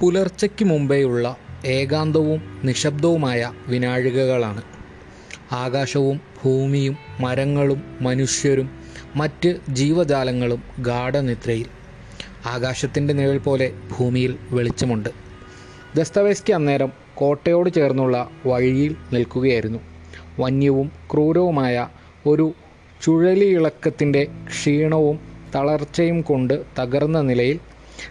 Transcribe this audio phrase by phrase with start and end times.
[0.00, 4.62] പുലർച്ചയ്ക്ക് മുമ്പേയുള്ള ഏകാന്തവും നിശബ്ദവുമായ വിനാഴികകളാണ്.
[5.52, 8.70] ആകാശവും ഭൂമിയും മരങ്ങളും മനുഷ്യരും
[9.16, 11.66] മറ്റ് ജീവജാലങ്ങളും ഗാഠനിദ്രയിൽ.
[12.46, 15.08] ആകാശത്തിന്റെ നിഴൽ പോലെ ഭൂമിയിൽ വെളിച്ചമുണ്ട്.
[15.96, 19.78] ദസ്തവേസ്കി അന്നേരം കോട്ടയോട് ചേർന്നുള്ള വഴിയിൽ നിൽക്കുകയായിരുന്നു.
[20.40, 21.88] വന്യവും ക്രൂരവുമായ
[22.26, 22.52] ഒരു
[23.04, 25.20] ചുഴലിയിളക്കത്തിന്റെ ക്ഷീണവും
[25.54, 27.60] തളർച്ചയും കൊണ്ട് തകർന്ന നിലയിൽ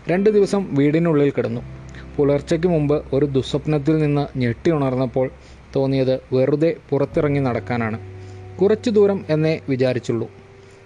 [0.08, 1.78] രണ്ട് ദിവസം വീടിനുള്ളിൽ കിടന്നു.
[2.18, 5.31] പുലർച്ചയ്ക്ക് മുമ്പ് ഒരു ദുസ്വപ്നത്തിൽ നിന്ന് ഞെട്ടി ഉണർന്നപ്പോൾ
[5.76, 8.00] തോന്നിയത് വെറുതെ പുറത്തിറങ്ങി നടക്കാനാണ്.
[8.62, 10.30] കുറച്ചു ദൂരം എന്നേ വിചാരിച്ചുള്ളൂ.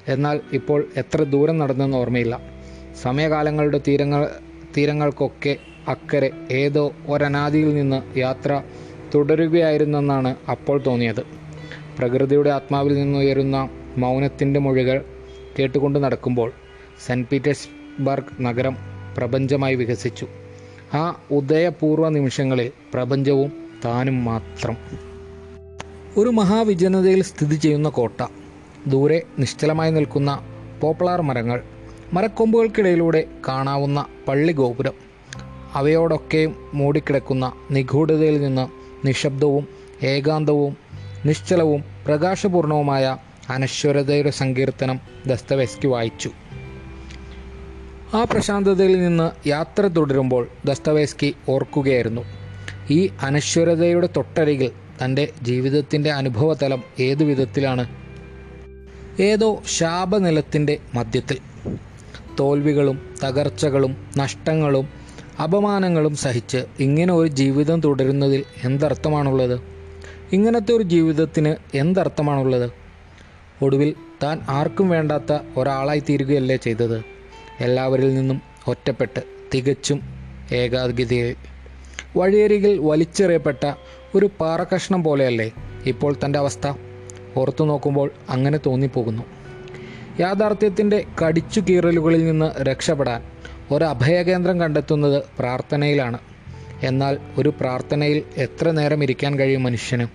[0.07, 2.41] എന്നാൽ ഇപ്പോൾ എത്ര ദൂരം നടന്നെന്ന് ഓർമ്മയില്ല.
[3.01, 4.29] സമയകാലങ്ങളുടെ തീരങ്ങൾ
[4.77, 8.61] തീരങ്ങൾക്കൊക്കെ അക്കരെ ഏതോ ഒരനാദിയിൽ നിന്ന് യാത്ര
[9.15, 11.23] തുടരുകയായിരുന്നെന്നാണ് അപ്പോൾ തോന്നിയത്.
[11.97, 15.05] പ്രകൃതിയുടെ ആത്മാവിൽ നിന്നുയരുന്ന മൗനത്തിന്റെ മൊഴികൾ
[15.59, 16.51] കേട്ടുകൊണ്ട് നടക്കുമ്പോൾ
[17.05, 18.77] സെന്റ് പീറ്റേഴ്സ്ബർഗ് നഗരം
[19.17, 20.27] പ്രപഞ്ചമായി വികസിച്ചു.
[20.93, 23.51] ആ ഉദയപൂർവ നിമിഷങ്ങളിൽ പ്രപഞ്ചവും
[23.85, 24.77] താനും മാത്രം.
[26.17, 28.27] ഒരു മഹാവിജനതയിൽ സ്ഥിതി ചെയ്യുന്ന കോട്ട
[28.87, 30.43] ദൂരെ നിശ്ചലമായി നിൽക്കുന്ന
[30.81, 31.63] പോപ്പളാർ മരങ്ങൾ
[32.13, 34.93] മരക്കൊമ്പുകൾക്കിടയിലൂടെ കാണാവുന്ന പള്ളി ഗോപുരം
[35.73, 38.65] അവയോടൊക്കെയും മൂടിക്കിടക്കുന്ന നിഗൂഢതയിൽ നിന്ന്
[39.07, 39.67] നിശബ്ദവും
[40.03, 40.77] ഏകാന്തവും
[41.25, 43.17] നിശ്ചലവും പ്രകാശപൂർണവുമായ
[43.49, 46.29] അനശ്വരതയുടെ സങ്കീർത്തനം ദസ്തവേസ്കി വായിച്ചു.
[48.13, 52.21] ആ പ്രശാന്തതയിൽ നിന്ന് യാത്ര തുടരുമ്പോൾ ദസ്തവേസ്കി ഓർക്കുകയായിരുന്നു.
[52.89, 54.71] ഈ അനശ്വരതയുടെ തൊട്ടരികിൽ
[55.05, 57.85] തന്റെ ജീവിതത്തിന്റെ അനുഭവതലം ഏതു വിധത്തിലാണ്?
[59.19, 61.37] ഏതോ ശാപനിലത്തിന്റെ മധ്യത്തിൽ.
[62.39, 64.89] തോൽവികളും തകർച്ചകളും നഷ്ടങ്ങളും
[65.43, 69.61] അപമാനങ്ങളും സഹിച്ച് ഇങ്ങനെ ഒരു ജീവിതം തുടരുന്നതിൽ എന്തർത്ഥമാണുള്ളത്?
[70.31, 72.71] ഇങ്ങനത്തെ ഒരു ജീവിതത്തിന് എന്തർത്ഥമാണുള്ളത്?
[73.61, 77.12] ഒടുവിൽ താൻ ആർക്കും വേണ്ടാത്ത ഒരാളായി തീരുകയല്ലേ ചെയ്തത്?
[77.63, 79.19] എല്ലാവരിൽ നിന്നും ഒറ്റപ്പെട്ട്
[79.53, 80.01] തികച്ചും
[80.51, 81.35] ഏകാഗ്രതയിൽ
[82.17, 83.73] വഴിയരികിൽ വലിച്ചെറിയപ്പെട്ട
[84.15, 85.51] ഒരു പാറക്കഷ്ണം പോലെയല്ലേ
[85.85, 86.73] ഇപ്പോൾ തന്റെ അവസ്ഥ?
[87.37, 89.23] ഓർത്തു നോക്കുമ്പോൾ അങ്ങനെ തോന്നിപ്പോകുന്നു.
[90.19, 93.23] യാഥാർത്ഥ്യത്തിന്റെ കടിച്ചു കീറലുകളിൽ നിന്ന് രക്ഷപ്പെടാൻ
[93.71, 96.17] ഒരു അഭയകേന്ദ്രം കണ്ടെത്തുന്നത് പ്രാർത്ഥനയിലാണ്.
[96.83, 100.07] എന്നാൽ ഒരു പ്രാർത്ഥനയിൽ എത്ര നേരം ഇരിക്കാൻ കഴിയും മനുഷ്യന്?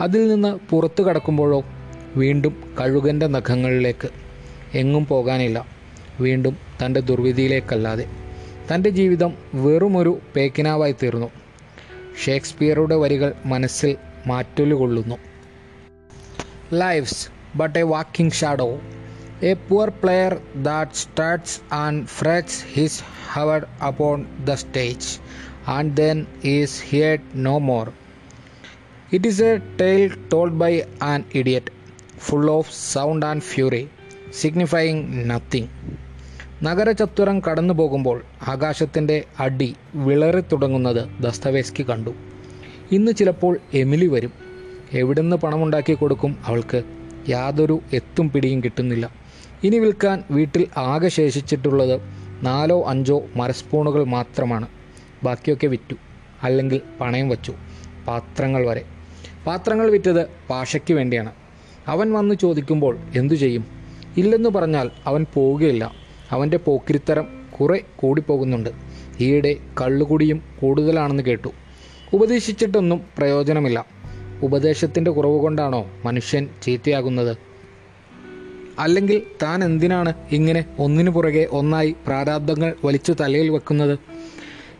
[0.00, 1.64] അതിൽ നിന്ന് പുറത്തു കടക്കുമ്പോഴോ
[2.16, 4.08] വീണ്ടും കഴുകന്റെ നഖങ്ങളിലേക്ക്?
[4.74, 5.79] എങ്ങും പോകാനില്ല.
[6.20, 8.06] വീണ്ടും തന്റെ ദുർവിധിയിലേക്കല്ലാതെ
[8.68, 11.30] തന്റെ ജീവിതം വെറുമൊരു പേക്കിനാവായി തീർന്നു.
[12.24, 15.16] ഷേക്സ്പിയറുടെ വരികൾ മനസ്സിൽ മാറ്റൊലുകൊള്ളുന്നു
[16.72, 18.80] life's but a walking shadow.
[19.42, 20.32] A poor player
[20.62, 25.08] that starts and frets his hour upon the stage
[25.68, 27.86] and then is heard no more.
[29.12, 30.72] It is a tale told by
[31.02, 31.72] an idiot
[32.18, 33.88] full of sound and fury
[34.40, 35.68] signifying nothing.
[36.62, 42.10] നഗരചത്വരം കടന്നു പോകുമ്പോൾ ആകാശത്തിന്റെ അടി വിളറി തുടങ്ങുന്നത് Dostoevsky കണ്ടു.
[42.92, 44.32] ഇന്ന് ചിലപ്പോൾ Emily വരും.
[44.92, 46.82] എവിടുന്ന് പണമുണ്ടാക്കി കൊടുക്കും അവൾക്ക്
[47.28, 49.10] യാതൊരു എത്തും പിടിയും കിട്ടുന്നില്ല.
[49.64, 52.00] ഇനി വിൽക്കാൻ വീട്ടിൽ ആകെ ശേഷിച്ചിട്ടുള്ളത്
[52.42, 54.68] നാലോ അഞ്ചോ മരസ്പൂണുകൾ മാത്രമാണ്.
[55.24, 55.94] ബാക്കിയൊക്കെ വിറ്റു.
[56.42, 57.54] അല്ലെങ്കിൽ പണയം വച്ചു.
[58.08, 58.84] പാത്രങ്ങൾ വരെ.
[59.46, 61.32] പാത്രങ്ങൾ വിറ്റത് പാഷയ്ക്ക് വേണ്ടിയാണ്.
[61.86, 63.66] അവൻ വന്ന് ചോദിക്കുമ്പോൾ എന്തു ചെയ്യും?
[64.16, 65.99] ഇല്ലെന്ന് പറഞ്ഞാൽ അവൻ പോവുകയില്ല.
[66.30, 67.28] അവന്റെ പോക്കിരിത്തരം
[67.60, 68.70] കുറെ കൂടിപ്പോകുന്നുണ്ട്.
[69.20, 71.48] ഈയിടെ കള്ളുകുടിയും കൂടുതലാണെന്ന് കേട്ടു.
[72.12, 73.86] ഉപദേശിച്ചിട്ടൊന്നും പ്രയോജനമില്ല.
[74.42, 77.36] ഉപദേശത്തിന്റെ കുറവ് കൊണ്ടാണോ മനുഷ്യൻ ചീത്തയാകുന്നത്?
[78.78, 83.98] അല്ലെങ്കിൽ താൻ എന്തിനാണ് ഇങ്ങനെ ഒന്നിനു പുറകെ ഒന്നായി പ്രാരാബ്ദങ്ങൾ വലിച്ചു തലയിൽ വെക്കുന്നത്?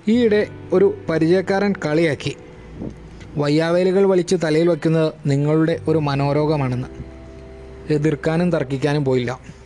[0.09, 2.37] ഈയിടെ ഒരു പരിചയക്കാരൻ കളിയാക്കി.
[3.37, 6.89] വയ്യാവേലുകൾ വലിച്ചു തലയിൽ വയ്ക്കുന്നത് നിങ്ങളുടെ ഒരു മനോരോഗമാണെന്ന്.
[7.93, 9.60] എതിർക്കാനും തർക്കിക്കാനും പോയില്ല.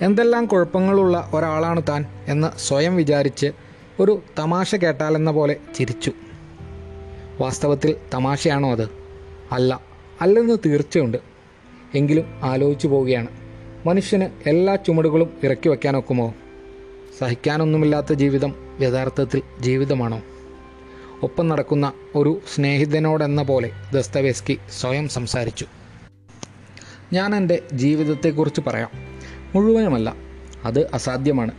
[0.00, 3.52] എന്തെല്ലാം കുഴപ്പങ്ങളുള്ള ഒരാളാണ് താൻ എന്ന് സ്വയം വിചാരിച്ച്
[4.00, 6.12] ഒരു തമാശ കേട്ടാലെന്ന പോലെ ചിരിച്ചു.
[7.40, 8.88] വാസ്തവത്തിൽ തമാശയാണോ അത്?
[9.52, 9.80] അല്ല
[10.20, 11.18] അല്ലെന്ന് തീർച്ചയുണ്ട്.
[11.94, 13.26] എങ്കിലും ആലോചിച്ചു പോവുകയാണ്.
[13.86, 16.34] മനുഷ്യന് എല്ലാ ചുമടുകളും ഇറക്കി വയ്ക്കാനൊക്കുമോ?
[17.20, 20.22] സഹിക്കാനൊന്നുമില്ലാത്ത ജീവിതം യഥാർത്ഥത്തിൽ ജീവിതമാണോ?
[21.22, 25.66] ഒപ്പം നടക്കുന്ന ഒരു സ്നേഹിതനോടെന്ന പോലെ ദസ്തവേസ്കി സ്വയം സംസാരിച്ചു.
[27.12, 29.13] ഞാൻ എന്റെ ജീവിതത്തെക്കുറിച്ച് പറയാം.
[29.54, 30.16] മുഴുവനുമല്ല.
[30.64, 31.50] അത് അസാധ്യമാണ്.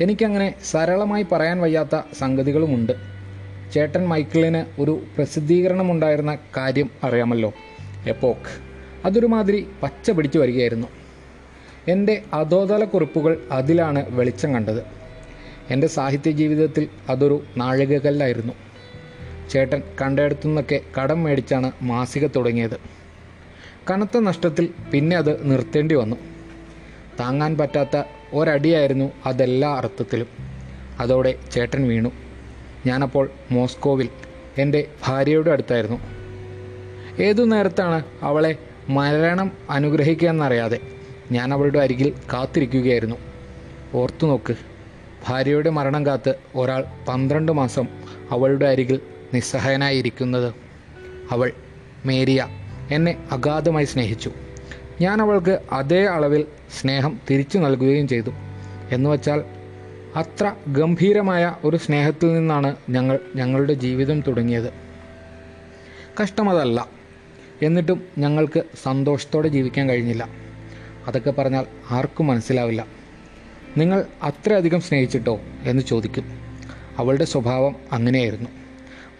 [0.00, 2.92] എനിക്കങ്ങനെ സരളമായി പറയാൻ വയ്യാത്ത സംഗതികളുമുണ്ട്.
[3.74, 7.52] ചേട്ടൻ മൈക്കിളിന് ഒരു പ്രസിദ്ധീകരണമുണ്ടായിരുന്ന കാര്യം അറിയാമല്ലോ.
[8.06, 8.70] എപ്പോക്ക്
[9.06, 10.86] അതൊരുമാതിരി പച്ച പിടിച്ചു വരികയായിരുന്നു.
[11.88, 14.82] എന്റെ അധോതല കുറിപ്പുകൾ അതിലാണ് വെളിച്ചം കണ്ടത്.
[15.70, 18.52] എന്റെ സാഹിത്യ ജീവിതത്തിൽ അതൊരു നാഴികകല്ലായിരുന്നു
[19.50, 22.80] ചേട്ടൻ കണ്ടയിടത്തുനിന്നൊക്കെ കടം മേടിച്ചാണ് മാസിക തുടങ്ങിയത്.
[23.90, 26.29] കനത്ത നഷ്ടത്തിൽ പിന്നെ അത് നിർത്തേണ്ടി വന്നു.
[27.20, 28.02] താങ്ങാൻ പറ്റാത്ത
[28.32, 30.26] ഒരടിയായിരുന്നു അതെല്ലാ അർത്ഥത്തിലും.
[31.00, 32.12] അതോടെ ചേട്ടൻ വീണു.
[32.86, 34.08] ഞാനപ്പോൾ മോസ്കോവിൽ
[34.58, 35.98] എന്റെ ഭാര്യയുടെ അടുത്തായിരുന്നു.
[37.22, 38.56] ഏതു നേരത്താണ് അവളെ
[38.88, 40.78] മരണം അനുഗ്രഹിക്കുക എന്നറിയാതെ
[41.32, 43.16] ഞാൻ അവളുടെ അരികിൽ കാത്തിരിക്കുകയായിരുന്നു.
[43.94, 44.54] ഓർത്തു നോക്ക്
[45.28, 47.88] ഭാര്യയുടെ മരണം കാത്ത് ഒരാൾ പന്ത്രണ്ട് മാസം
[48.30, 49.00] അവളുടെ അരികിൽ
[49.34, 50.54] നിസ്സഹായനായിരിക്കുന്നത്.
[51.30, 51.52] അവൾ
[52.06, 52.48] മേരിയ
[52.90, 54.32] എന്നെ അഗാധമായി സ്നേഹിച്ചു.
[55.00, 56.44] ഞാൻ അവൾക്ക് അതേ അളവിൽ
[56.80, 58.30] സ്നേഹം തിരിച്ചു നൽകുകയും ചെയ്തു.
[58.90, 59.44] എന്നുവച്ചാൽ
[60.16, 64.72] അത്ര ഗംഭീരമായ ഒരു സ്നേഹത്തിൽ നിന്നാണ് ഞങ്ങൾ ഞങ്ങളുടെ ജീവിതം തുടങ്ങിയത്.
[66.22, 66.86] കഷ്ടമതല്ല.
[67.62, 70.28] എന്നിട്ടും ഞങ്ങൾക്ക് സന്തോഷത്തോടെ ജീവിക്കാൻ കഴിഞ്ഞില്ല.
[71.06, 72.86] അതൊക്കെ പറഞ്ഞാൽ ആർക്കും മനസ്സിലാവില്ല.
[73.76, 75.40] നിങ്ങൾ അത്രയധികം സ്നേഹിച്ചിട്ടോ?
[75.62, 76.24] എന്ന് ചോദിക്കും.
[76.98, 78.50] അവളുടെ സ്വഭാവം അങ്ങനെയായിരുന്നു.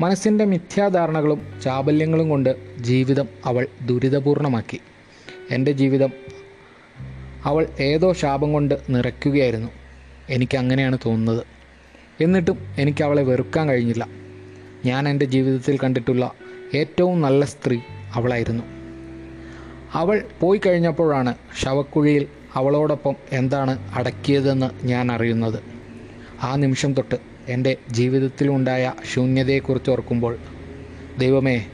[0.00, 4.80] മനസ്സിന്റെ മിഥ്യാധാരണകളും ചാബല്യങ്ങളും കൊണ്ട് ജീവിതം അവൾ ദുരിതപൂർണമാക്കി.
[5.50, 6.12] എന്റെ ജീവിതം
[7.44, 9.68] അവൾ ഏതോ ശാപം കൊണ്ട് നിറയ്ക്കുകയായിരുന്നു.
[10.30, 11.46] എനിക്ക് അങ്ങനെയാണ് തോന്നുന്നത്.
[12.20, 14.08] എന്നിട്ടും എനിക്ക് അവളെ വെറുക്കാൻ കഴിഞ്ഞില്ല.
[14.84, 16.32] ഞാൻ എന്റെ ജീവിതത്തിൽ കണ്ടിട്ടുള്ള
[16.74, 17.78] ഏറ്റവും നല്ല സ്ത്രീ
[18.14, 18.62] അവളായിരുന്നു.
[19.92, 25.60] അവൾ പോയി കഴിഞ്ഞപ്പോഴാണ് ശവക്കുഴിയിൽ അവളോടൊപ്പം എന്താണ് അടക്കിയതെന്ന് ഞാൻ അറിയുന്നത്.
[26.42, 27.14] ആ നിമിഷം തൊട്ട്
[27.48, 30.38] എന്റെ ജീവിതത്തിലുണ്ടായ ശൂന്യതയെക്കുറിച്ച് ഓർക്കുമ്പോൾ
[31.18, 31.66] ദൈവമേ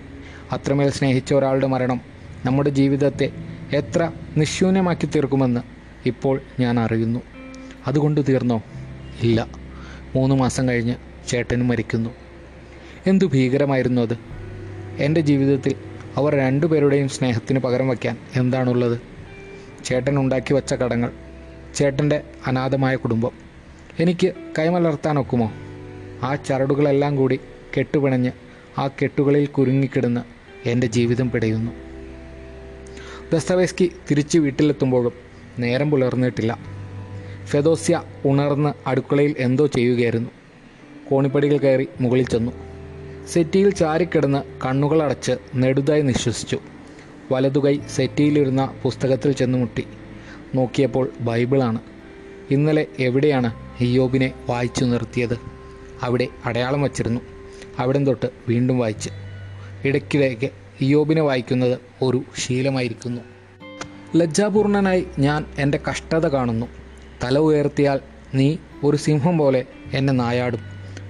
[0.52, 2.00] അത്രമേൽ സ്നേഹിച്ച ഒരാളുടെ മരണം
[2.44, 5.60] നമ്മുടെ ജീവിതത്തെ എത്ര നിശൂന്യമാക്കി തീർക്കുമെന്ന്
[6.08, 7.20] ഇപ്പോൾ ഞാൻ അറിയുന്നു.
[7.86, 8.62] അതുകൊണ്ട് തീർന്നോ?
[9.22, 9.46] ഇല്ല.
[10.14, 10.94] മൂന്ന് മാസം കഴിഞ്ഞ്
[11.28, 12.10] ചേട്ടനും മരിക്കുന്നു.
[13.06, 14.18] എന്തു ഭീകരമായിരുന്നു അത്?
[14.98, 15.74] എന്റെ ജീവിതത്തിൽ
[16.16, 19.00] അവർ രണ്ടുപേരുടെയും സ്നേഹത്തിന് പകരം വയ്ക്കാൻ എന്താണുള്ളത്?
[19.84, 21.12] ചേട്ടൻ ഉണ്ടാക്കി വച്ച കടങ്ങൾ
[21.74, 23.30] ചേട്ടന്റെ അനാഥമായ കുടുംബം.
[24.00, 25.52] എനിക്ക് കൈമലർത്താനൊക്കുമോ?
[26.22, 27.40] ആ ചരടുകളെല്ലാം കൂടി
[27.78, 28.30] കെട്ടുപിണഞ്ഞ്
[28.78, 30.20] ആ കെട്ടുകളിൽ കുരുങ്ങിക്കിടന്ന്
[30.68, 31.85] എന്റെ ജീവിതം പിടയുന്നു.
[33.32, 35.12] ദസ്തവേസ്കി തിരിച്ച് വീട്ടിലെത്തുമ്പോഴും
[35.58, 36.58] നേരം പുലർന്നിട്ടില്ല.
[37.44, 40.30] ഫെദോസ്യ ഉണർന്ന് അടുക്കളയിൽ എന്തോ ചെയ്യുകയായിരുന്നു.
[41.10, 42.52] കോണിപ്പടികൾ കയറി മുകളിൽ ചെന്നു.
[43.26, 46.58] സെറ്റിയിൽ ചാരിക്കിടന്ന് കണ്ണുകൾ അടച്ച് നെടുതായി നിശ്വസിച്ചു.
[47.32, 49.86] വലതുകൈ സെറ്റിയിലിരുന്ന പുസ്തകത്തിൽ ചെന്ന് മുട്ടി.
[50.54, 51.78] നോക്കിയപ്പോൾ ബൈബിളാണ്.
[52.50, 55.38] ഇന്നലെ എവിടെയാണ് ഹിയോബിനെ വായിച്ചു നിർത്തിയത്?
[56.02, 57.20] അവിടെ അടയാളം വച്ചിരുന്നു.
[57.78, 59.10] അവിടം തൊട്ട് വീണ്ടും വായിച്ച്.
[59.84, 60.50] ഇടയ്ക്കിടയ്ക്ക്
[60.80, 63.20] ഇയോബിനെ വായിക്കുന്നത് ഒരു ശീലമായിരിക്കുന്നു.
[64.16, 66.66] ലജ്ജാപൂർണനായി ഞാൻ എന്റെ കഷ്ടത കാണുന്നു.
[67.24, 68.00] തല ഉയർത്തിയാൽ
[68.34, 70.60] നീ ഒരു സിംഹം പോലെ എന്നെ നായാടും.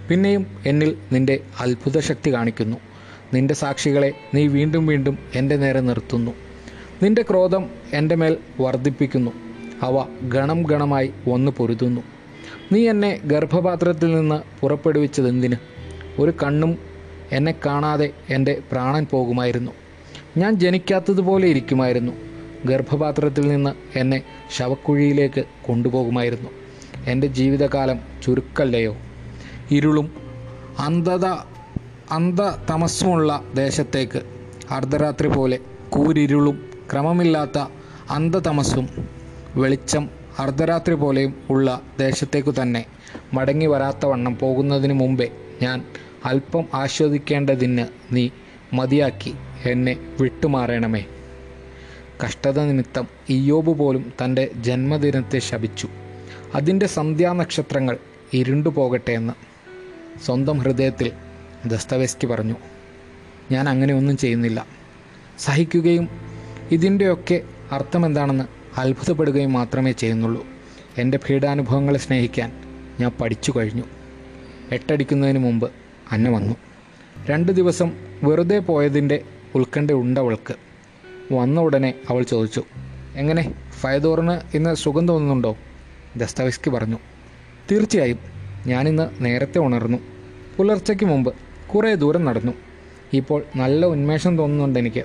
[0.08, 2.76] പിന്നെയും എന്നിൽ നിന്റെ അത്ഭുത ശക്തി കാണിക്കുന്നു.
[3.34, 6.32] നിന്റെ സാക്ഷികളെ നീ വീണ്ടും വീണ്ടും എന്റെ നേരെ നിർത്തുന്നു.
[7.02, 9.30] നിന്റെ ക്രോധം എന്റെ മേൽ വർദ്ധിപ്പിക്കുന്നു.
[9.82, 12.00] അവ ഗണം ഗണമായി വന്നു പൊരുതുന്നു.
[12.72, 15.56] നീ എന്നെ ഗർഭപാത്രത്തിൽ നിന്ന് പുറപ്പെടുവിച്ചതെന്തിന്?
[16.18, 16.95] ഒരു കണ്ണും
[17.32, 19.72] എന്നെ കാണാതെ എന്റെ പ്രാണൻ പോകുമായിരുന്നു.
[20.36, 22.12] ഞാൻ ജനിക്കാത്തതുപോലെ ഇരിക്കുമായിരുന്നു.
[22.64, 24.22] ഗർഭപാത്രത്തിൽ നിന്ന് എന്നെ
[24.56, 26.50] ശവക്കുഴിയിലേക്ക് കൊണ്ടുപോകുമായിരുന്നു.
[27.06, 28.96] എന്റെ ജീവിതകാലം ചുരുക്കല്ലയോ.
[29.70, 30.14] ഇരുളും
[30.78, 34.22] അന്ധത അന്ധ അന്ധതമസ്സുമുള്ള ദേശത്തേക്ക്
[34.70, 35.58] അർദ്ധരാത്രി പോലെ
[35.90, 37.58] കൂരിരുളും ക്രമമില്ലാത്ത
[38.10, 38.88] അന്ധതമസ്സും
[39.56, 42.84] വെളിച്ചം അർദ്ധരാത്രി പോലെയും ഉള്ള ദേശത്തേക്കു തന്നെ
[43.34, 45.28] മടങ്ങി വരാത്തവണ്ണം പോകുന്നതിന് മുമ്പേ
[45.62, 45.84] ഞാൻ
[46.26, 48.28] അല്പം ആസ്വദിക്കേണ്ടതിന് നീ
[48.72, 49.34] മതിയാക്കി
[49.64, 51.04] എന്നെ വിട്ടുമാറണമേ.
[52.24, 55.88] കഷ്ടത നിമിത്തം ഇയോബ് പോലും തന്റെ ജന്മദിനത്തെ ശപിച്ചു.
[56.54, 57.98] അതിന്റെ സന്ധ്യാനക്ഷത്രങ്ങൾ
[58.34, 59.32] ഇരുണ്ടു പോകട്ടെ എന്ന്
[60.24, 61.12] സ്വന്തം ഹൃദയത്തിൽ
[61.66, 62.54] ദസ്തവേസ്കി പറഞ്ഞു.
[63.50, 64.66] ഞാൻ അങ്ങനെ ഒന്നും ചെയ്യുന്നില്ല.
[65.38, 66.08] സഹിക്കുകയും
[66.70, 67.40] ഇതിന്റെയൊക്കെ
[67.72, 68.44] അർത്ഥമെന്താണെന്ന്
[68.80, 70.46] അത്ഭുതപ്പെടുകയും മാത്രമേ ചെയ്യുന്നുള്ളൂ.
[70.98, 72.52] എന്റെ പീഡാനുഭവങ്ങളെ സ്നേഹിക്കാൻ
[73.00, 73.82] ഞാൻ പഠിച്ചു കഴിഞ്ഞു.
[74.72, 75.70] എട്ടടിക്കുന്നതിന് മുമ്പ്
[76.12, 76.54] അന്ന വന്നു.
[77.30, 79.22] രണ്ട് ദിവസം വെറുതെ പോയതിന്റെ
[79.54, 80.54] ഉത്കണ്ഠ ഉണ്ടവൾക്ക്
[81.32, 82.64] വന്ന ഉടനെ അവൾ ചോദിച്ചു
[83.16, 83.54] എങ്ങനെ?
[83.80, 85.56] ഫയദോറിന് ഇന്ന് സുഖം തോന്നുന്നുണ്ടോ?
[86.16, 86.98] ദസ്തവിസ്കി പറഞ്ഞു
[87.70, 88.18] തീർച്ചയായും.
[88.66, 89.98] ഞാനിന്ന് നേരത്തെ ഉണർന്നു.
[90.56, 91.34] പുലർച്ചയ്ക്ക് മുമ്പ്
[91.74, 92.52] കുറേ ദൂരം നടന്നു.
[93.12, 95.04] ഇപ്പോൾ നല്ല ഉന്മേഷം തോന്നുന്നുണ്ട് എനിക്ക്.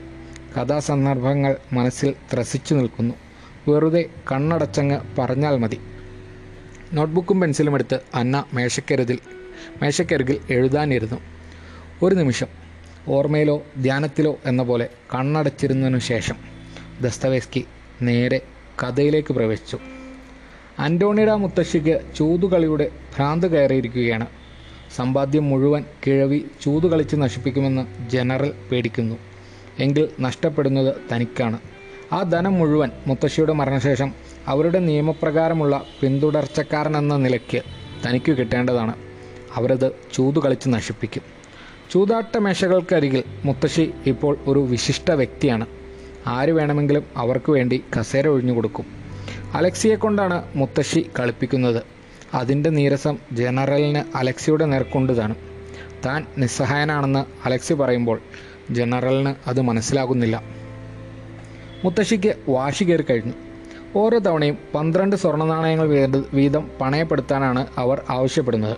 [0.57, 3.15] കഥാസന്ദർഭങ്ങൾ മനസ്സിൽ ത്രസിച്ചു നിൽക്കുന്നു.
[3.69, 5.79] വെറുതെ കണ്ണടച്ചങ്ങ് പറഞ്ഞാൽ മതി.
[6.93, 9.19] നോട്ട്ബുക്കും പെൻസിലും എടുത്ത് അന്ന മേശക്കരിതിൽ
[9.81, 11.19] മേശക്കരികിൽ എഴുതാനിരുന്നു.
[12.01, 12.47] ഒരു നിമിഷം.
[13.07, 16.35] ഓർമ്മയിലോ ധ്യാനത്തിലോ എന്ന പോലെ കണ്ണടച്ചിരുന്നതിനു ശേഷം
[17.01, 17.65] ദസ്തവേസ്കി
[18.01, 18.41] നേരെ
[18.83, 19.79] കഥയിലേക്ക് പ്രവേശിച്ചു.
[20.79, 24.27] അന്റോണിയുടെ മുത്തശ്ശിക്ക് ചൂതുകളിയുടെ ഭ്രാന്ത് കയറിയിരിക്കുകയാണ്.
[24.95, 29.15] സമ്പാദ്യം മുഴുവൻ കിഴവി ചൂതുകളിച്ച് നശിപ്പിക്കുമെന്ന് ജനറൽ പേടിക്കുന്നു.
[29.79, 31.59] എങ്കിൽ നഷ്ടപ്പെടുന്നത് തനിക്കാണ്.
[32.13, 34.13] ആ ധനം മുഴുവൻ മുത്തശ്ശിയുടെ മരണശേഷം
[34.47, 37.61] അവരുടെ നിയമപ്രകാരമുള്ള പിന്തുടർച്ചക്കാരനെന്ന നിലയ്ക്ക്
[38.07, 39.10] തനിക്ക് കിട്ടേണ്ടതാണ്.
[39.55, 41.21] അവരത് ചൂതുകളിച്ച് നശിപ്പിക്കും.
[41.91, 45.65] ചൂതാട്ട മേശകൾക്കരികിൽ മുത്തശ്ശി ഇപ്പോൾ ഒരു വിശിഷ്ട വ്യക്തിയാണ്.
[46.27, 48.85] ആര് വേണമെങ്കിലും അവർക്ക് വേണ്ടി കസേര ഒഴിഞ്ഞു കൊടുക്കും.
[49.53, 51.83] അലക്സിയെ കൊണ്ടാണ് മുത്തശ്ശി കളിപ്പിക്കുന്നത്.
[52.33, 55.35] അതിന്റെ നീരസം ജനറലിന് അലക്സിയുടെ നേർക്കൊണ്ടതാണ്.
[56.05, 58.19] താൻ നിസ്സഹായനാണെന്ന് അലക്സി പറയുമ്പോൾ
[58.71, 60.43] ജനറലിന് അത് മനസ്സിലാകുന്നില്ല.
[61.83, 63.33] മുത്തശ്ശിക്ക് വാശി കയറി കഴിഞ്ഞു.
[63.95, 65.87] ഓരോ തവണയും പന്ത്രണ്ട് സ്വർണ നാണയങ്ങൾ
[66.33, 68.77] വീതം പണയപ്പെടുത്താനാണ് അവർ ആവശ്യപ്പെടുന്നത്.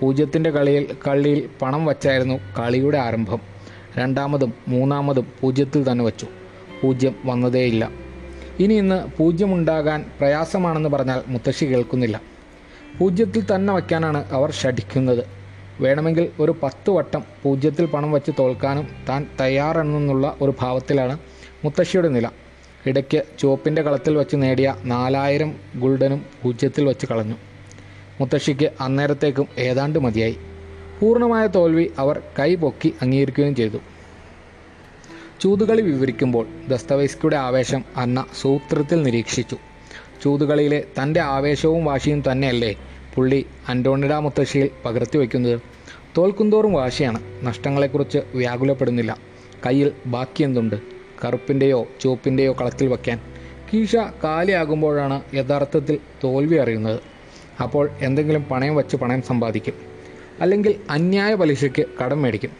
[0.00, 3.40] പൂജ്യത്തിന്റെ കളിയിൽ കള്ളിയിൽ പണം വച്ചായിരുന്നു കളിയുടെ ആരംഭം.
[3.98, 6.26] രണ്ടാമതും മൂന്നാമതും പൂജ്യത്തിൽ തന്നെ വച്ചു.
[6.82, 7.90] പൂജ്യം വന്നതേയില്ല.
[8.58, 12.20] ഇനി ഇന്ന് പൂജ്യമുണ്ടാകാൻ പ്രയാസമാണെന്ന് പറഞ്ഞാൽ മുത്തശ്ശി കേൾക്കുന്നില്ല.
[12.98, 15.24] പൂജ്യത്തിൽ തന്നെ വയ്ക്കാനാണ് അവർ ഷഠിക്കുന്നത്
[15.80, 21.18] വേണമെങ്കിൽ ഒരു പത്ത് വട്ടം പൂജ്യത്തിൽ പണം വച്ച് തോൽക്കാനും താൻ തയ്യാറെന്നുള്ള ഒരു ഭാവത്തിലാണ്
[21.64, 22.30] മുത്തശ്ശിയുടെ നില.
[22.86, 27.34] ഇടയ്ക്ക് ചുവപ്പിന്റെ കളത്തിൽ വെച്ച് നേടിയ നാലായിരം ഗുൾഡനും പൂജ്യത്തിൽ വെച്ച് കളഞ്ഞു.
[28.20, 30.36] മുത്തശ്ശിക്ക് അന്നേരത്തേക്കും ഏതാണ്ട് മതിയായി.
[31.00, 33.78] പൂർണമായ തോൽവി അവർ കൈപൊക്കി അംഗീകരിക്കുകയും ചെയ്തു.
[35.40, 39.56] ചൂതുകളി വിവരിക്കുമ്പോൾ ദസ്തവൈസ്കിയുടെ ആവേശം അന്ന സൂത്രത്തിൽ നിരീക്ഷിച്ചു.
[40.22, 42.76] ചൂതുകളിയിലെ തന്റെ ആവേശവും വാശിയും തന്നെയല്ലേ
[43.14, 45.60] പുള്ളി അന്റോണിഡ മുത്തശ്ശിയിൽ പകർത്തി വയ്ക്കുന്നത്?
[46.18, 49.18] തോൽക്കുന്തോറും വാശിയാണ് നഷ്ടങ്ങളെക്കുറിച്ച് വ്യാകുലപ്പെടുന്നില്ല.
[49.66, 50.76] കയ്യിൽ ബാക്കി എന്തുണ്ട്?
[51.24, 53.20] കറുപ്പിന്റെയോ ചുവപ്പിന്റെയോ കളത്തിൽ വയ്ക്കാൻ.
[53.74, 57.13] കീഷ കാലിയാകുമ്പോഴാണ് യഥാർത്ഥത്തിൽ തോൽവി അറിയുന്നത്.
[57.62, 59.74] അപ്പോൾ എന്തെങ്കിലും പണയം വച്ച് പണയം സമ്പാദിക്കും.
[60.40, 62.50] അല്ലെങ്കിൽ അന്യായ പലിശയ്ക്ക് കടം മേടിക്കും.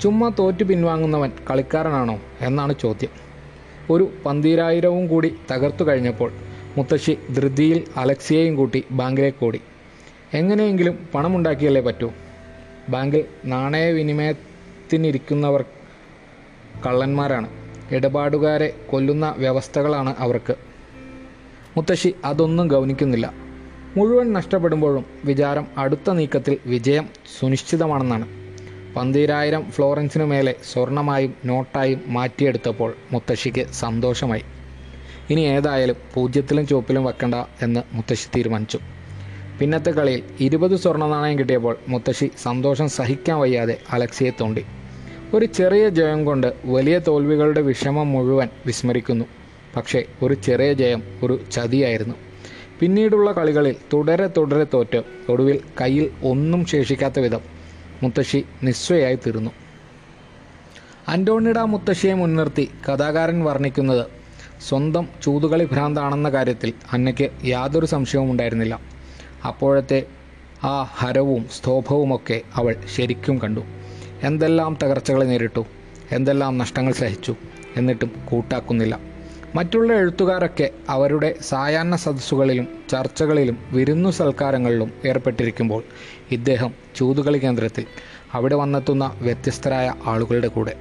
[0.00, 3.10] ചുമ്മാ തോറ്റു പിൻവാങ്ങുന്നവൻ കളിക്കാരനാണോ എന്നാണ് ചോദ്യം.
[3.90, 6.32] ഒരു പന്തീരായിരവും കൂടി തകർത്തു കഴിഞ്ഞപ്പോൾ
[6.76, 9.60] മുത്തശ്ശി ധൃതിയിൽ അലക്സിയെയും കൂട്ടി ബാങ്കിലേക്ക് ഓടി.
[10.34, 12.10] എങ്ങനെയെങ്കിലും പണമുണ്ടാക്കിയല്ലേ പറ്റൂ?
[12.88, 15.64] ബാങ്കിൽ നാണയവിനിമയത്തിനിരിക്കുന്നവർ
[16.86, 17.48] കള്ളന്മാരാണ്.
[17.94, 20.54] ഇടപാടുകാരെ കൊല്ലുന്ന വ്യവസ്ഥകളാണ് അവർക്ക്.
[21.76, 23.49] മുത്തശ്ശി അതൊന്നും ഗൗനിക്കുന്നില്ല.
[23.96, 28.28] മുഴുവൻ നഷ്ടപ്പെടുമ്പോഴും വിചാരം അടുത്ത നീക്കത്തിൽ വിജയം സുനിശ്ചിതമാണെന്നാണ്.
[28.96, 34.42] പന്തീരായിരം ഫ്ലോറൻസിനു മേലെ സ്വർണമായും നോട്ടായും മാറ്റിയെടുത്തപ്പോൾ മുത്തശ്ശിക്ക് സന്തോഷമായി.
[35.30, 38.78] ഇനി ഏതായാലും പൂജ്യത്തിലും ചുവപ്പിലും വെക്കണ്ട എന്ന് മുത്തശ്ശി തീരുമാനിച്ചു.
[39.60, 44.64] പിന്നത്തെ കളിയിൽ ഇരുപത് സ്വർണ നാണയം കിട്ടിയപ്പോൾ മുത്തശ്ശി സന്തോഷം സഹിക്കാൻ വയ്യാതെ അലക്സിയെ തോണ്ടി.
[45.34, 49.24] ഒരു ചെറിയ ജയം കൊണ്ട് വലിയ തോൽവികളുടെ വിഷമം മുഴുവൻ വിസ്മരിക്കുന്നു.
[49.76, 52.14] പക്ഷേ ഒരു ചെറിയ ജയം ഒരു ചതിയായിരുന്നു.
[52.80, 55.02] പിന്നീടുള്ള കളികളിൽ തുടരെ തുടരെ തോറ്റ്.
[55.28, 57.40] ഒടുവിൽ കയ്യിൽ ഒന്നും ശേഷിക്കാത്ത വിധം
[58.02, 59.50] മുത്തശ്ശി നിസ്വയായി തീർന്നു.
[61.08, 64.06] അന്റോണിഡ മുത്തശ്ശിയെ മുൻനിർത്തി കഥാകാരൻ വർണിക്കുന്നത്
[64.68, 68.80] സ്വന്തം ചൂതുകളി ഭ്രാന്താണെന്ന കാര്യത്തിൽ അന്നയ്ക്ക് യാതൊരു സംശയവും ഉണ്ടായിരുന്നില്ല.
[69.46, 70.06] അപ്പോഴത്തെ
[70.64, 73.60] ആ ഹരവും സ്തോഭവുമൊക്കെ അവൾ ശരിക്കും കണ്ടു.
[74.22, 75.64] എന്തെല്ലാം തകർച്ചകളെ നേരിട്ടു
[76.12, 77.36] എന്തെല്ലാം നഷ്ടങ്ങൾ സഹിച്ചു
[77.76, 79.09] എന്നിട്ടും കൂട്ടാക്കുന്നില്ല.
[79.54, 85.82] മറ്റുള്ള എഴുത്തുകാരൊക്കെ അവരുടെ സായാഹ്ന സദസ്സുകളിലും ചർച്ചകളിലും വിരുന്നു സൽക്കാരങ്ങളിലും ഏർപ്പെട്ടിരിക്കുമ്പോൾ
[86.30, 87.86] ഇദ്ദേഹം ചൂതുകളി കേന്ദ്രത്തിൽ
[88.32, 90.76] അവിടെ വന്നെത്തുന്ന വ്യത്യസ്തരായ ആളുകളുടെ കൂടെ.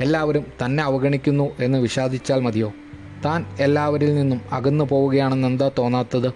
[0.00, 2.72] എല്ലാവരും തന്നെ അവഗണിക്കുന്നു എന്ന് വിഷാദിച്ചാൽ മതിയോ?
[3.24, 6.32] താൻ എല്ലാവരിൽ നിന്നും അകന്നു പോവുകയാണെന്ന് എന്താ തോന്നാത്തത്?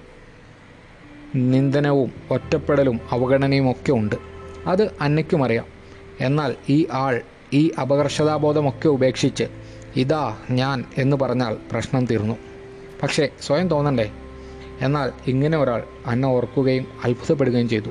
[1.37, 4.17] നിന്ദനവും ഒറ്റപ്പെടലും അവഗണനയും ഒക്കെ ഉണ്ട്.
[4.67, 5.65] അത് അന്നയ്ക്കും അറിയാം.
[6.21, 7.21] എന്നാൽ ഈ ആൾ
[7.53, 9.45] ഈ അപകർഷതാബോധമൊക്കെ ഉപേക്ഷിച്ച്
[9.97, 12.35] ഇതാ ഞാൻ എന്ന് പറഞ്ഞാൽ പ്രശ്നം തീർന്നു.
[13.03, 14.11] പക്ഷേ സ്വയം തോന്നണ്ടേ?
[14.81, 17.91] എന്നാൽ ഇങ്ങനെ ഒരാൾ അന്ന ഓർക്കുകയും അത്ഭുതപ്പെടുകയും ചെയ്തു.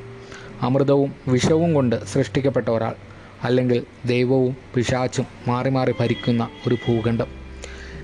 [0.62, 2.96] അമൃതവും വിഷവും കൊണ്ട് സൃഷ്ടിക്കപ്പെട്ട ഒരാൾ
[3.44, 7.28] അല്ലെങ്കിൽ ദൈവവും പിശാച്ചും മാറി മാറി ഭരിക്കുന്ന ഒരു ഭൂഖണ്ഡം.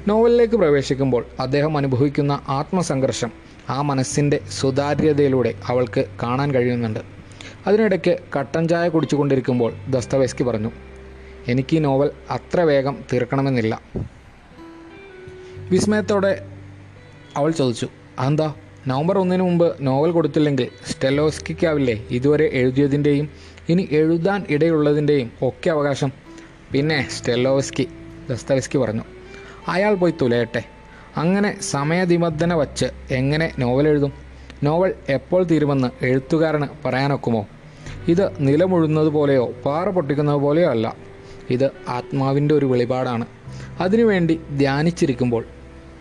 [0.07, 3.31] നോവലിലേക്ക് പ്രവേശിക്കുമ്പോൾ അദ്ദേഹം അനുഭവിക്കുന്ന ആത്മസംഘർഷം
[3.69, 6.99] ആ മനസ്സിന്റെ സുതാര്യതയിലൂടെ അവൾക്ക് കാണാൻ കഴിയുന്നുണ്ട്.
[7.67, 10.71] അതിനിടയ്ക്ക് കട്ടൻ ചായ കുടിച്ചുകൊണ്ടിരിക്കുമ്പോൾ ദസ്തവേസ്കി പറഞ്ഞു
[11.47, 13.81] എനിക്ക് ഈ നോവൽ അത്ര വേഗം തീർക്കണമെന്നില്ല.
[15.69, 16.45] വിസ്മയത്തോടെ
[17.37, 17.87] അവൾ ചോദിച്ചു
[18.19, 18.53] അതെന്താ?
[18.87, 22.03] നവംബർ ഒന്നിന് മുമ്പ് നോവൽ കൊടുത്തില്ലെങ്കിൽ സ്റ്റെലോസ്കിക്കാവില്ലേ?
[22.09, 23.29] ഇതുവരെ എഴുതിയതിന്റെയും
[23.69, 26.11] ഇനി എഴുതാൻ ഇടയുള്ളതിന്റെയും ഒക്കെ അവകാശം.
[26.71, 27.87] പിന്നെ സ്റ്റെലോവസ്കി
[28.29, 29.01] ദസ്തവസ്കി പറഞ്ഞു
[29.67, 30.63] അയാൾ പോയി തുലയട്ടെ.
[31.17, 34.13] അങ്ങനെ സമയനിബന്ധന വച്ച് എങ്ങനെ നോവൽ എഴുതും?
[34.63, 37.47] നോവൽ എപ്പോൾ തീരുമെന്ന് എഴുത്തുകാരന് പറയാനൊക്കുമോ?
[38.07, 41.10] ഇത് നിലമുഴുന്നത് പോലെയോ പാറ പൊട്ടിക്കുന്നത് പോലെയോ അല്ല.
[41.51, 43.25] ഇത് ആത്മാവിന്റെ ഒരു വെളിപാടാണ്.
[43.79, 45.45] അതിനുവേണ്ടി ധ്യാനിച്ചിരിക്കുമ്പോൾ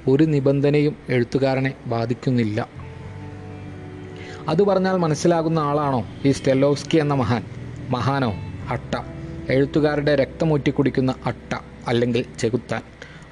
[0.09, 2.69] ഒരു നിബന്ധനയും എഴുത്തുകാരനെ ബാധിക്കുന്നില്ല.
[4.49, 7.42] അത് പറഞ്ഞാൽ മനസ്സിലാകുന്ന ആളാണോ ഈ സ്റ്റെലോസ്കി എന്ന മഹാൻ?
[7.90, 8.35] മഹാനോ?
[8.71, 9.02] അട്ട.
[9.50, 12.83] എഴുത്തുകാരുടെ രക്തമൂറ്റി കുടിക്കുന്ന അട്ട അല്ലെങ്കിൽ ചെകുത്താൻ.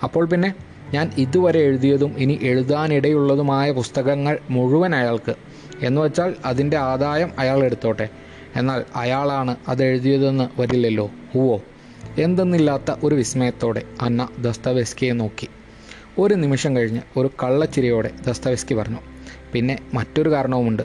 [0.03, 0.55] അപ്പോൾ പിന്നെ
[0.93, 5.35] ഞാൻ ഇതുവരെ എഴുതിയതും ഇനി എഴുതാനിടയുള്ളതുമായ പുസ്തകങ്ങൾ മുഴുവൻ അയാൾക്ക്.
[5.83, 8.09] എന്ന് വെച്ചാൽ അതിന്റെ ആദായം അയാൾ എടുത്തോട്ടെ.
[8.57, 11.11] എന്നാൽ അയാളാണ് അത് എഴുതിയതെന്ന് വരില്ലല്ലോ.
[11.35, 11.61] ഹൂവോ?
[12.19, 15.49] എന്തെന്നില്ലാത്ത ഒരു വിസ്മയത്തോടെ അന്ന ദസ്തവെസ്കിയെ നോക്കി.
[16.19, 19.01] ഒരു നിമിഷം കഴിഞ്ഞ് ഒരു കള്ളച്ചിരിയോടെ ദസ്തവെസ്കി പറഞ്ഞു
[19.53, 20.83] പിന്നെ മറ്റൊരു കാരണവുമുണ്ട്.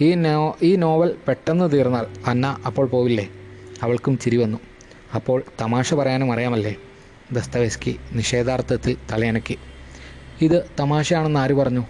[0.00, 3.28] ഈ നോ ഈ നോവൽ പെട്ടെന്ന് തീർന്നാൽ അന്ന അപ്പോൾ പോവില്ലേ
[3.82, 4.58] അവൾക്കും ചിരി വന്നു.
[5.14, 6.76] അപ്പോൾ തമാശ പറയാനും അറിയാമല്ലേ
[7.32, 9.58] ദസ്തവെസ്കി നിഷേധാർത്ഥത്തിൽ തലയനക്കി.
[10.42, 11.84] ഇത് തമാശയാണെന്ന് ആര് പറഞ്ഞു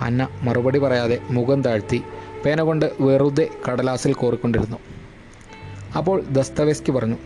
[0.00, 2.02] അന്ന മറുപടി പറയാതെ മുഖം താഴ്ത്തി
[2.44, 4.78] പേന കൊണ്ട് വെറുതെ കടലാസിൽ കോറിക്കൊണ്ടിരുന്നു.
[5.96, 7.16] അപ്പോൾ ദസ്തവെസ്കി പറഞ്ഞു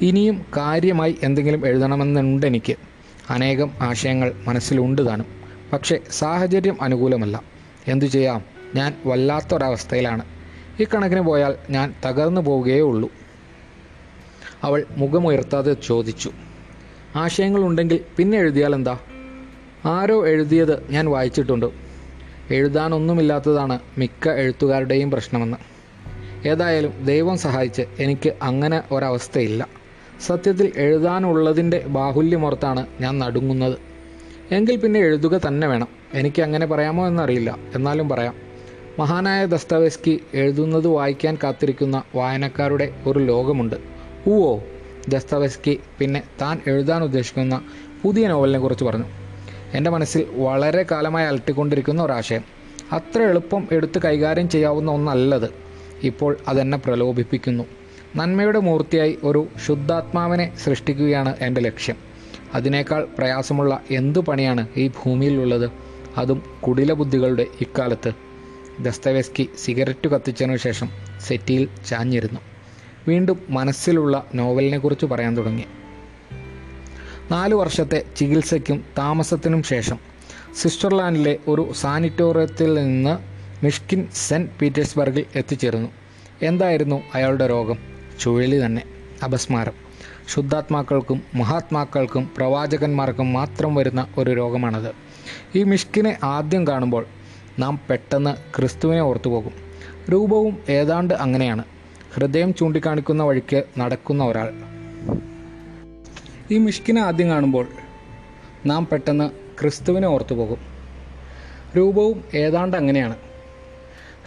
[0.00, 2.76] ഇനിയും കാര്യമായി എന്തെങ്കിലും എഴുതണമെന്നുണ്ട് എനിക്ക്.
[3.30, 5.26] അനേകം ആശയങ്ങൾ മനസ്സിലുണ്ട് താനും.
[5.72, 7.42] പക്ഷേ സാഹചര്യം അനുകൂലമല്ല.
[7.88, 8.44] എന്തു ചെയ്യാം?
[8.74, 10.24] ഞാൻ വല്ലാത്തൊരവസ്ഥയിലാണ്.
[10.80, 13.10] ഈ കണക്കിന് പോയാൽ ഞാൻ തകർന്നു പോവുകയേ ഉള്ളൂ.
[14.62, 16.32] അവൾ മുഖമുയർത്താതെ ചോദിച്ചു.
[17.16, 18.98] ആശയങ്ങളുണ്ടെങ്കിൽ പിന്നെ എഴുതിയാൽ എന്താ?
[19.84, 21.66] ആരോ എഴുതിയത് ഞാൻ വായിച്ചിട്ടുണ്ട്.
[22.50, 25.56] എഴുതാനൊന്നുമില്ലാത്തതാണ് മിക്ക എഴുത്തുകാരുടെയും പ്രശ്നമെന്ന്.
[26.48, 29.79] ഏതായാലും ദൈവം സഹായിച്ച് എനിക്ക് അങ്ങനെ ഒരവസ്ഥയില്ല.
[30.26, 33.78] സത്യത്തിൽ എഴുതാനുള്ളതിന്റെ ബാഹുല്യമോർത്താണ് ഞാൻ നടുങ്ങുന്നത്.
[34.54, 35.88] എങ്കിൽ പിന്നെ എഴുതുക തന്നെ വേണം.
[36.14, 37.58] എനിക്ക് അങ്ങനെ പറയാമോ എന്നറിയില്ല.
[37.74, 38.34] എന്നാലും പറയാം.
[38.98, 43.76] മഹാനായ ദസ്തവേസ്കി എഴുതുന്നത് വായിക്കാൻ കാത്തിരിക്കുന്ന വായനക്കാരുടെ ഒരു ലോകമുണ്ട്.
[44.28, 44.62] ഊവോ
[45.08, 47.62] ദസ്തവേസ്കി പിന്നെ താൻ എഴുതാൻ ഉദ്ദേശിക്കുന്ന
[48.02, 49.04] പുതിയ നോവലിനെ കുറിച്ച് പറഞ്ഞു.
[49.74, 52.44] എന്റെ മനസ്സിൽ വളരെ കാലമായി അലട്ടിക്കൊണ്ടിരിക്കുന്ന ഒരാശയം.
[52.92, 55.50] അത്ര എളുപ്പം എടുത്ത് കൈകാര്യം ചെയ്യാവുന്ന ഒന്നല്ലത്.
[56.02, 57.64] ഇപ്പോൾ അതെന്നെ പ്രലോഭിപ്പിക്കുന്നു.
[58.16, 61.96] നന്മയുടെ മൂർത്തിയായി ഒരു ശുദ്ധാത്മാവിനെ സൃഷ്ടിക്കുകയാണ് എന്റെ ലക്ഷ്യം.
[62.54, 65.70] അതിനേക്കാൾ പ്രയാസമുള്ള എന്തു പണിയാണ് ഈ ഭൂമിയിലുള്ളത്?
[66.16, 68.12] അതും കുടില ബുദ്ധികളുടെ ഇക്കാലത്ത്.
[68.80, 70.88] ദസ്തവേസ്കി സിഗരറ്റ് കത്തിച്ചതിനു ശേഷം
[71.20, 72.40] സെറ്റിയിൽ ചാഞ്ഞിരുന്നു.
[73.08, 75.64] വീണ്ടും മനസ്സിലുള്ള നോവലിനെക്കുറിച്ച് പറയാൻ തുടങ്ങി.
[77.30, 79.98] നാലു വർഷത്തെ ചികിത്സയ്ക്കും താമസത്തിനും ശേഷം
[80.56, 83.18] സ്വിറ്റ്സർലാൻഡിലെ ഒരു സാനിറ്റോറിയത്തിൽ നിന്ന്
[83.64, 85.88] മിഷ്കിൻ സെന്റ് പീറ്റേഴ്സ്ബർഗിൽ എത്തിച്ചേർന്നു.
[86.42, 87.89] എന്തായിരുന്നു അയാളുടെ രോഗം?
[88.20, 88.82] ചുഴലി തന്നെ
[89.24, 89.72] അപസ്മാരം.
[90.28, 94.92] ശുദ്ധാത്മാക്കൾക്കും മഹാത്മാക്കൾക്കും പ്രവാചകന്മാർക്കും മാത്രം വരുന്ന ഒരു രോഗമാണത്.
[95.54, 97.06] ഈ മിഷ്കിനെ ആദ്യം കാണുമ്പോൾ
[97.58, 99.52] നാം പെട്ടെന്ന് ക്രിസ്തുവിനെ ഓർത്തുപോകും.
[100.12, 101.64] രൂപവും ഏതാണ്ട് അങ്ങനെയാണ്.
[102.14, 104.52] ഹൃദയം ചൂണ്ടിക്കാണിക്കുന്ന വഴിക്ക് നടക്കുന്ന ഒരാൾ.
[106.50, 107.66] ഈ മിഷ്കിനെ ആദ്യം കാണുമ്പോൾ
[108.66, 110.58] നാം പെട്ടെന്ന് ക്രിസ്തുവിനെ ഓർത്തുപോകും.
[111.76, 113.16] രൂപവും ഏതാണ്ട് അങ്ങനെയാണ്.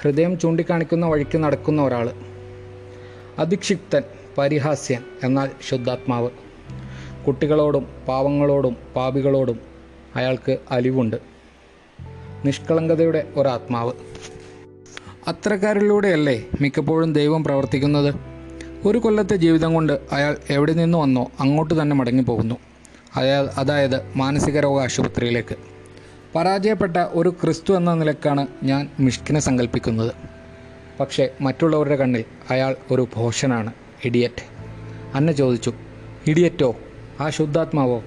[0.02, 2.33] ഹൃദയം ചൂണ്ടിക്കാണിക്കുന്ന വഴിക്ക് നടക്കുന്ന ഒരാൾ
[3.40, 4.02] അധിക്ഷിപ്തൻ
[4.38, 6.30] പരിഹാസ്യൻ എന്നാൽ ശുദ്ധാത്മാവ്.
[7.28, 9.60] കുട്ടികളോടും പാവങ്ങളോടും പാപികളോടും
[10.16, 11.16] അയാൾക്ക് അലിവുണ്ട്.
[12.46, 13.94] നിഷ്കളങ്കതയുടെ ഒരാത്മാവ്.
[15.28, 18.16] അത്രക്കാരിലൂടെയല്ലേ മിക്കപ്പോഴും ദൈവം പ്രവർത്തിക്കുന്നത്?
[18.88, 22.56] ഒരു കൊല്ലത്തെ ജീവിതം കൊണ്ട് അയാൾ എവിടെ നിന്ന് വന്നോ അങ്ങോട്ട് തന്നെ മടങ്ങിപ്പോകുന്നു.
[23.16, 25.56] അയാൾ അതായത് മാനസിക രോഗ ആശുപത്രിയിലേക്ക്.
[26.36, 30.33] പരാജയപ്പെട്ട ഒരു ക്രിസ്തു എന്ന നിലക്കാണ് ഞാൻ മിഷ്കിനെ സങ്കല്പിക്കുന്നത്
[31.00, 33.74] പക്ഷേ മറ്റുള്ളവരുടെ കണ്ണിൽ അയാൾ ഒരു ഭോഷനാണ്
[34.06, 34.44] ഇഡിയറ്റ്
[35.16, 35.74] അന്ന ചോദിച്ചു
[36.28, 36.76] ഇഡിയറ്റോ
[37.20, 38.04] ആ ശുദ്ധാത്മാവോ?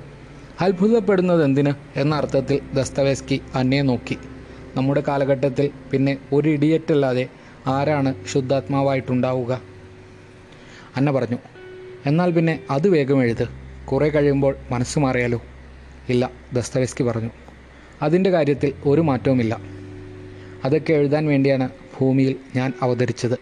[0.61, 4.19] അത്ഭുതപ്പെടുന്നത് എന്തിന് എന്ന അർത്ഥത്തിൽ ദസ്തവേസ്കി അന്നയെ നോക്കി.
[4.75, 7.29] നമ്മുടെ കാലഘട്ടത്തിൽ പിന്നെ ഒരു ഇഡിയറ്റ് അല്ലാതെ
[7.67, 9.63] ആരാണ് ശുദ്ധാത്മാവായിട്ടുണ്ടാവുക?
[10.97, 11.39] അന്ന പറഞ്ഞു
[12.07, 13.49] എന്നാൽ പിന്നെ അത് വേഗം എഴുത്.
[13.85, 15.43] കുറേ കഴിയുമ്പോൾ മനസ്സ് മാറിയാലോ?
[16.09, 17.31] ഇല്ല ദസ്തവേസ്കി പറഞ്ഞു
[18.03, 19.61] അതിന്റെ കാര്യത്തിൽ ഒരു മാറ്റവുമില്ല.
[20.65, 21.69] അതൊക്കെ എഴുതാൻ വേണ്ടിയാണ്
[22.01, 23.39] ഭൂമിയിൽ ഞാൻ അവതരിച്ചത്.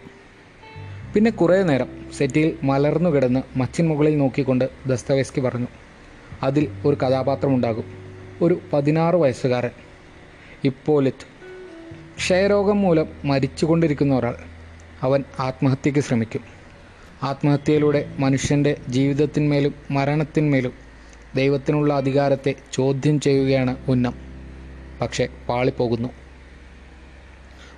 [1.13, 5.67] പിന്നെ കുറേ നേരം സെറ്റിയിൽ മലർന്നു കിടന്ന് മച്ചിൻ മുകളിൽ നോക്കിക്കൊണ്ട് ദസ്തവേസ്കി പറഞ്ഞു
[6.43, 7.83] അതിൽ ഒരു കഥാപാത്രമുണ്ടാകും
[8.41, 9.69] ഒരു പതിനാറ് വയസ്സുകാരൻ.
[10.63, 11.35] ഇപ്പോലിത്ത്
[12.17, 14.35] ക്ഷയരോഗം മൂലം മരിച്ചുകൊണ്ടിരിക്കുന്ന ഒരാൾ.
[15.01, 16.41] അവൻ ആത്മഹത്യയ്ക്ക് ശ്രമിക്കും.
[17.23, 20.71] ആത്മഹത്യയിലൂടെ മനുഷ്യന്റെ ജീവിതത്തിന്മേലും മരണത്തിന്മേലും
[21.35, 24.13] ദൈവത്തിനുള്ള അധികാരത്തെ ചോദ്യം ചെയ്യുകയാണ് ഉന്നം.
[25.01, 26.09] പക്ഷേ പാളിപ്പോകുന്നു.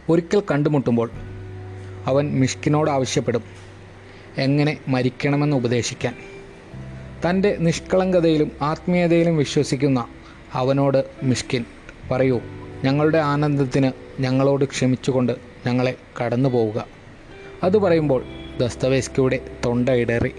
[0.09, 1.11] ഒരിക്കൽ കണ്ടുമുട്ടുമ്പോൾ
[2.05, 3.43] അവൻ മിഷ്കിനോട് ആവശ്യപ്പെടും
[4.37, 6.15] എങ്ങനെ മരിക്കണമെന്ന് ഉപദേശിക്കാൻ?
[7.29, 10.07] തന്റെ നിഷ്കളങ്കതയിലും ആത്മീയതയിലും വിശ്വസിക്കുന്ന
[10.53, 11.65] അവനോട് മിഷ്കിൻ
[12.11, 12.39] പറയൂ
[12.83, 13.91] ഞങ്ങളുടെ ആനന്ദത്തിന്
[14.21, 16.85] ഞങ്ങളോട് ക്ഷമിച്ചുകൊണ്ട് ഞങ്ങളെ കടന്നു പോവുക
[17.63, 18.23] അത് പറയുമ്പോൾ
[18.59, 20.31] ദസ്തവേസ്കിയുടെ തൊണ്ട ഇടറി.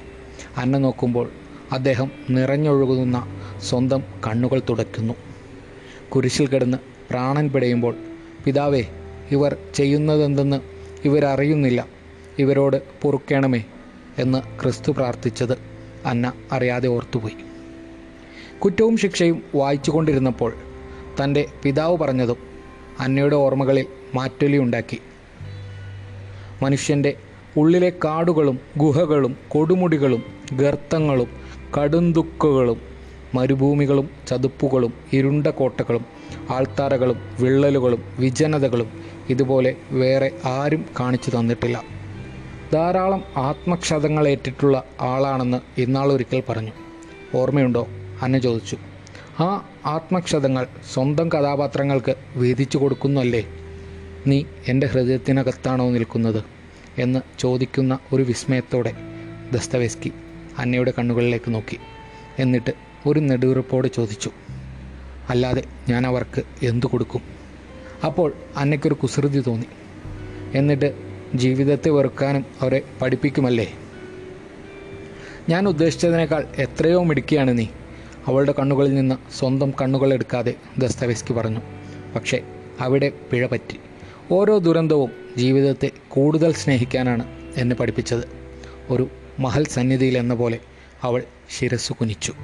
[0.56, 1.30] അന്ന നോക്കുമ്പോൾ
[1.72, 3.26] അദ്ദേഹം നിറഞ്ഞൊഴുകുന്ന
[3.62, 5.14] സ്വന്തം കണ്ണുകൾ തുടയ്ക്കുന്നു.
[6.08, 6.78] കുരിശിൽ കിടന്ന്
[7.10, 7.94] പ്രാണൻ പിടയുമ്പോൾ
[8.44, 8.84] പിതാവേ
[9.30, 10.60] ഇവർ ചെയ്യുന്നതെന്തെന്ന്
[11.04, 11.86] ഇവരറിയുന്നില്ല.
[12.38, 13.64] ഇവരോട് പൊറുക്കണമേ
[14.18, 15.58] എന്ന് ക്രിസ്തു പ്രാർത്ഥിച്ചത്
[16.06, 17.36] അന്ന അറിയാതെ ഓർത്തുപോയി.
[18.58, 20.52] കുറ്റവും ശിക്ഷയും വായിച്ചു കൊണ്ടിരുന്നപ്പോൾ
[21.22, 22.36] തന്റെ പിതാവ് പറഞ്ഞതും
[23.00, 24.98] അന്നയുടെ ഓർമ്മകളിൽ മാറ്റൊലിയുണ്ടാക്കി
[26.62, 27.16] മനുഷ്യന്റെ
[27.56, 31.28] ഉള്ളിലെ കാടുകളും ഗുഹകളും കൊടുമുടികളും ഗർത്തങ്ങളും
[31.78, 32.78] കടുന്തുക്കുകളും
[33.34, 36.04] മരുഭൂമികളും ചതുപ്പുകളും ഇരുണ്ട കോട്ടകളും
[36.50, 38.90] ആൾത്താരകളും വിള്ളലുകളും വിജനതകളും
[39.30, 41.82] ഇതുപോലെ വേറെ ആരും കാണിച്ചു തന്നിട്ടില്ല.
[42.72, 46.72] ധാരാളം ആത്മക്ഷതങ്ങളേറ്റിട്ടുള്ള ആളാണെന്ന് ഇന്നാളൊരിക്കൽ പറഞ്ഞു.
[47.34, 47.88] ഓർമ്മയുണ്ടോ?
[48.22, 48.76] അന്ന ചോദിച്ചു.
[49.40, 53.48] ആ ആത്മക്ഷതങ്ങൾ സ്വന്തം കഥാപാത്രങ്ങൾക്ക് വീതിച്ചു കൊടുക്കുന്നല്ലേ?
[54.26, 56.44] നീ എന്റെ ഹൃദയത്തിനകത്താണോ നിൽക്കുന്നത്?
[56.98, 58.92] എന്ന് ചോദിക്കുന്ന ഒരു വിസ്മയത്തോടെ
[59.52, 60.12] ദസ്തവേസ്കി
[60.58, 61.78] അന്നയുടെ കണ്ണുകളിലേക്ക് നോക്കി.
[62.38, 62.72] എന്നിട്ട്
[63.06, 64.30] ഒരു നെടുവീർപ്പോടെ ചോദിച്ചു.
[65.28, 67.22] അല്ലാതെ ഞാൻ അവർക്ക് എന്തു കൊടുക്കും?
[68.04, 69.66] അപ്പോൾ അന്നയ്ക്കൊരു കുസൃതി തോന്നി.
[70.54, 70.94] എന്നിട്ട്
[71.34, 73.74] ജീവിതത്തെ വെറുക്കാനും അവരെ പഠിപ്പിക്കുമല്ലേ?
[75.48, 77.66] ഞാൻ ഉദ്ദേശിച്ചതിനേക്കാൾ എത്രയോ മിടുക്കിയാണ് നീ.
[78.26, 81.60] അവളുടെ കണ്ണുകളിൽ നിന്ന് സ്വന്തം കണ്ണുകൾ എടുക്കാതെ ദസ്തവേസ്കി പറഞ്ഞു.
[82.14, 82.40] പക്ഷേ
[82.80, 83.80] അവിടെ പിഴ പറ്റി.
[84.32, 88.24] ഓരോ ദുരന്തവും ജീവിതത്തെ കൂടുതൽ സ്നേഹിക്കാനാണ് എന്നെ പഠിപ്പിച്ചത്.
[88.90, 90.58] ഒരു മഹൽ സന്നിധിയിൽ എന്ന പോലെ
[91.02, 91.22] അവൾ
[91.58, 92.34] ശിരസ്സു കുനിച്ചു